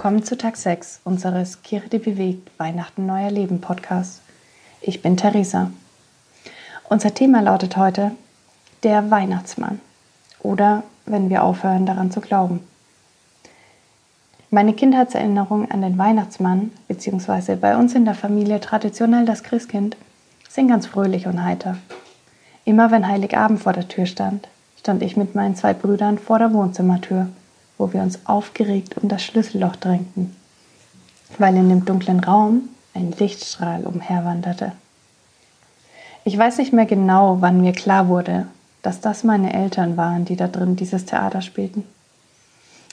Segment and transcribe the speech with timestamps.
[0.00, 4.22] Willkommen zu Tag 6 unseres Kirche, die bewegt Weihnachten Neuer Leben Podcast.
[4.80, 5.72] Ich bin Theresa.
[6.88, 8.12] Unser Thema lautet heute
[8.82, 9.78] der Weihnachtsmann
[10.42, 12.60] oder wenn wir aufhören daran zu glauben.
[14.48, 19.98] Meine Kindheitserinnerungen an den Weihnachtsmann, beziehungsweise bei uns in der Familie traditionell das Christkind,
[20.48, 21.76] sind ganz fröhlich und heiter.
[22.64, 26.54] Immer wenn Heiligabend vor der Tür stand, stand ich mit meinen zwei Brüdern vor der
[26.54, 27.28] Wohnzimmertür
[27.80, 30.36] wo wir uns aufgeregt um das Schlüsselloch drängten,
[31.38, 34.72] weil in dem dunklen Raum ein Lichtstrahl umherwanderte.
[36.24, 38.46] Ich weiß nicht mehr genau, wann mir klar wurde,
[38.82, 41.84] dass das meine Eltern waren, die da drin dieses Theater spielten.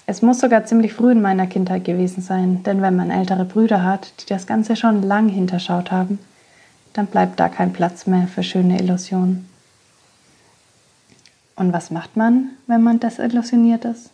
[0.05, 3.83] Es muss sogar ziemlich früh in meiner Kindheit gewesen sein, denn wenn man ältere Brüder
[3.83, 6.17] hat, die das Ganze schon lang hinterschaut haben,
[6.93, 9.49] dann bleibt da kein Platz mehr für schöne Illusionen.
[11.57, 14.11] Und was macht man, wenn man desillusioniert ist?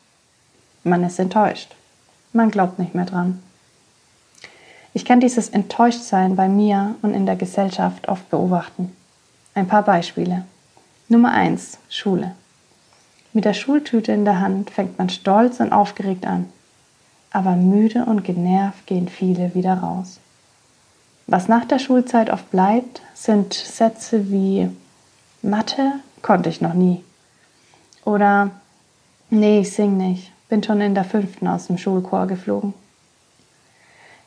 [0.83, 1.75] Man ist enttäuscht.
[2.33, 3.41] Man glaubt nicht mehr dran.
[4.93, 8.95] Ich kann dieses Enttäuschtsein bei mir und in der Gesellschaft oft beobachten.
[9.55, 10.43] Ein paar Beispiele.
[11.07, 11.77] Nummer 1.
[11.89, 12.35] Schule.
[13.31, 16.49] Mit der Schultüte in der Hand fängt man stolz und aufgeregt an.
[17.31, 20.19] Aber müde und genervt gehen viele wieder raus.
[21.27, 24.69] Was nach der Schulzeit oft bleibt, sind Sätze wie
[25.41, 27.03] Mathe konnte ich noch nie.
[28.03, 28.51] Oder
[29.29, 32.75] Nee, ich sing nicht bin schon in der fünften aus dem Schulchor geflogen.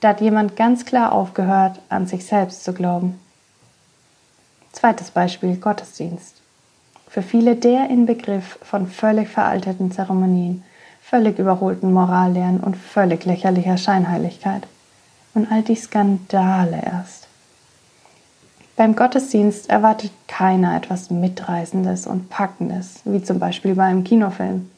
[0.00, 3.16] Da hat jemand ganz klar aufgehört, an sich selbst zu glauben.
[4.72, 6.42] Zweites Beispiel, Gottesdienst.
[7.06, 10.64] Für viele der Inbegriff von völlig veralteten Zeremonien,
[11.00, 14.66] völlig überholten Morallehren und völlig lächerlicher Scheinheiligkeit.
[15.32, 17.28] Und all die Skandale erst.
[18.74, 24.68] Beim Gottesdienst erwartet keiner etwas Mitreißendes und Packendes, wie zum Beispiel bei einem Kinofilm.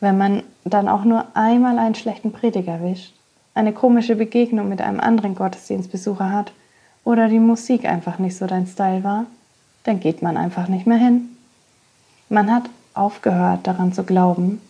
[0.00, 3.14] Wenn man dann auch nur einmal einen schlechten Prediger erwischt,
[3.54, 6.52] eine komische Begegnung mit einem anderen Gottesdienstbesucher hat
[7.04, 9.26] oder die Musik einfach nicht so dein Style war,
[9.84, 11.36] dann geht man einfach nicht mehr hin.
[12.28, 14.60] Man hat aufgehört daran zu glauben,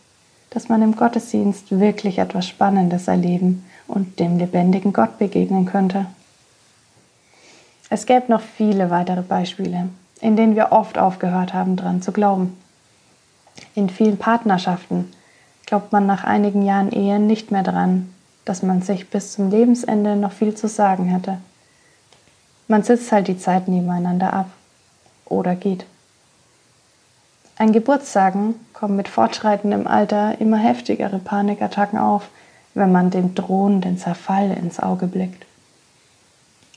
[0.50, 6.06] dass man im Gottesdienst wirklich etwas Spannendes erleben und dem lebendigen Gott begegnen könnte.
[7.88, 9.88] Es gäbe noch viele weitere Beispiele,
[10.20, 12.56] in denen wir oft aufgehört haben, daran zu glauben.
[13.74, 15.12] In vielen Partnerschaften
[15.70, 18.12] glaubt man nach einigen Jahren Ehe nicht mehr daran,
[18.44, 21.38] dass man sich bis zum Lebensende noch viel zu sagen hätte.
[22.66, 24.50] Man sitzt halt die Zeit nebeneinander ab
[25.26, 25.86] oder geht.
[27.56, 32.30] An Geburtstagen kommen mit fortschreitendem Alter immer heftigere Panikattacken auf,
[32.74, 35.46] wenn man dem drohenden Zerfall ins Auge blickt.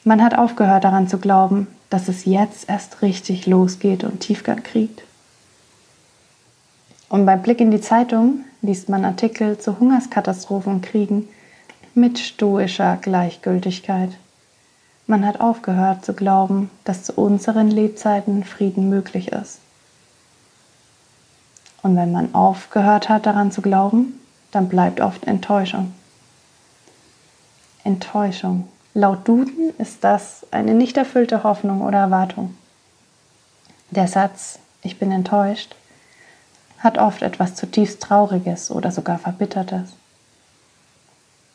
[0.03, 5.01] Man hat aufgehört daran zu glauben, dass es jetzt erst richtig losgeht und Tiefgang kriegt.
[7.09, 11.27] Und beim Blick in die Zeitung liest man Artikel zu Hungerskatastrophen und Kriegen
[11.93, 14.09] mit stoischer Gleichgültigkeit.
[15.05, 19.59] Man hat aufgehört zu glauben, dass zu unseren Lebzeiten Frieden möglich ist.
[21.83, 24.19] Und wenn man aufgehört hat daran zu glauben,
[24.51, 25.93] dann bleibt oft Enttäuschung.
[27.83, 28.69] Enttäuschung.
[28.93, 32.55] Laut Duden ist das eine nicht erfüllte Hoffnung oder Erwartung.
[33.89, 35.75] Der Satz, ich bin enttäuscht,
[36.83, 39.93] hat oft etwas zutiefst Trauriges oder sogar Verbittertes.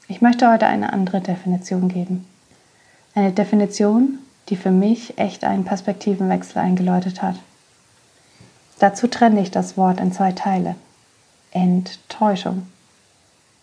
[0.09, 2.27] Ich möchte heute eine andere Definition geben.
[3.15, 7.37] Eine Definition, die für mich echt einen Perspektivenwechsel eingeläutet hat.
[8.79, 10.77] Dazu trenne ich das Wort in zwei Teile.
[11.51, 12.67] Enttäuschung.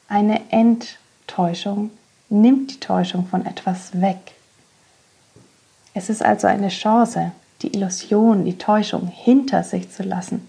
[0.08, 1.90] Eine Enttäuschung
[2.30, 4.34] nimmt die Täuschung von etwas weg.
[5.96, 7.32] Es ist also eine Chance,
[7.64, 10.48] die Illusion, die Täuschung hinter sich zu lassen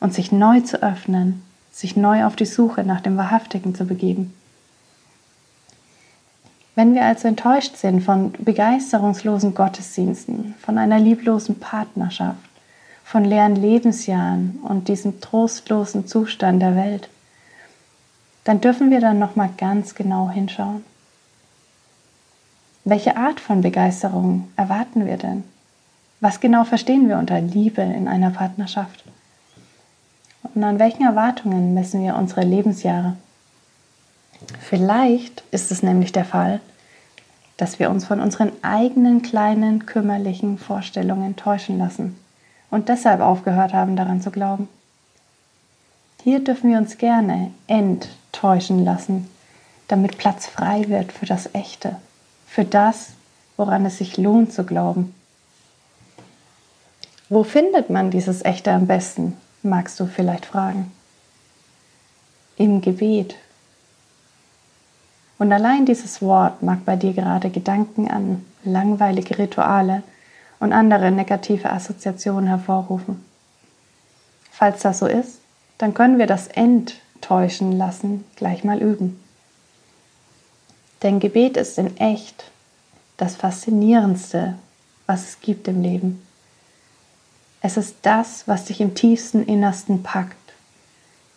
[0.00, 4.34] und sich neu zu öffnen, sich neu auf die Suche nach dem Wahrhaftigen zu begeben.
[6.74, 12.38] Wenn wir also enttäuscht sind von begeisterungslosen Gottesdiensten, von einer lieblosen Partnerschaft,
[13.04, 17.08] von leeren Lebensjahren und diesem trostlosen Zustand der Welt,
[18.44, 20.84] dann dürfen wir dann noch mal ganz genau hinschauen.
[22.84, 25.44] Welche Art von Begeisterung erwarten wir denn?
[26.20, 29.04] Was genau verstehen wir unter Liebe in einer Partnerschaft?
[30.54, 33.16] Und an welchen Erwartungen messen wir unsere Lebensjahre?
[34.60, 36.60] Vielleicht ist es nämlich der Fall,
[37.56, 42.16] dass wir uns von unseren eigenen kleinen kümmerlichen Vorstellungen täuschen lassen
[42.70, 44.68] und deshalb aufgehört haben daran zu glauben.
[46.22, 49.28] Hier dürfen wir uns gerne enttäuschen lassen,
[49.88, 51.96] damit Platz frei wird für das Echte,
[52.46, 53.10] für das,
[53.56, 55.14] woran es sich lohnt zu glauben.
[57.28, 59.36] Wo findet man dieses Echte am besten?
[59.62, 60.92] Magst du vielleicht fragen.
[62.56, 63.36] Im Gebet,
[65.40, 70.02] Und allein dieses Wort mag bei dir gerade Gedanken an langweilige Rituale
[70.58, 73.24] und andere negative Assoziationen hervorrufen.
[74.50, 75.38] Falls das so ist,
[75.78, 79.18] dann können wir das Enttäuschen lassen gleich mal üben.
[81.02, 82.44] Denn Gebet ist in echt
[83.16, 84.56] das Faszinierendste,
[85.06, 86.20] was es gibt im Leben.
[87.62, 90.36] Es ist das, was dich im tiefsten Innersten packt.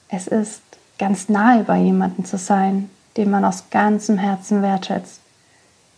[0.08, 0.62] Es ist
[0.98, 5.20] ganz nahe bei jemandem zu sein, den man aus ganzem Herzen wertschätzt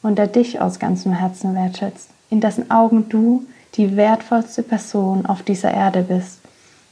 [0.02, 3.46] und der dich aus ganzem Herzen wertschätzt, in dessen Augen du
[3.76, 6.40] die wertvollste Person auf dieser Erde bist,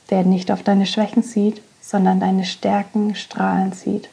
[0.09, 4.09] der nicht auf deine Schwächen sieht, sondern deine Stärken strahlend sieht.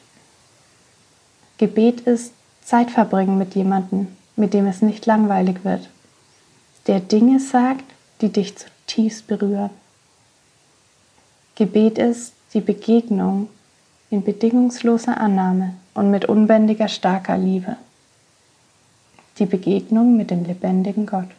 [1.57, 2.33] Gebet ist
[2.63, 5.89] Zeit verbringen mit jemandem, mit dem es nicht langweilig wird,
[6.87, 7.83] der Dinge sagt,
[8.21, 8.55] die dich
[8.91, 9.69] zutiefst berühren.
[11.55, 13.47] Gebet ist die Begegnung
[14.09, 17.77] in bedingungsloser Annahme und mit unbändiger starker Liebe.
[19.37, 21.29] Die Begegnung mit dem lebendigen Gott.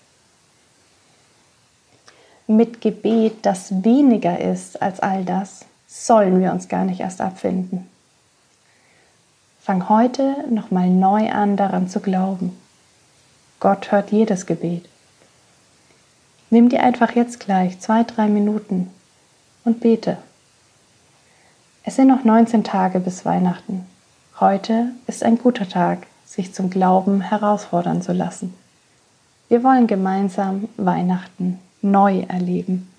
[2.46, 7.86] Mit Gebet, das weniger ist als all das, sollen wir uns gar nicht erst abfinden.
[9.60, 12.56] Fang heute nochmal neu an daran zu glauben.
[13.60, 14.86] Gott hört jedes Gebet.
[16.52, 18.90] Nimm dir einfach jetzt gleich zwei, drei Minuten
[19.64, 20.18] und bete.
[21.82, 23.86] Es sind noch 19 Tage bis Weihnachten.
[24.38, 28.52] Heute ist ein guter Tag, sich zum Glauben herausfordern zu lassen.
[29.48, 32.91] Wir wollen gemeinsam Weihnachten neu erleben.